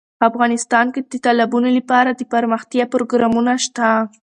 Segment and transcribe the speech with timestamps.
[0.29, 3.87] افغانستان کې د تالابونو لپاره دپرمختیا پروګرامونه شته.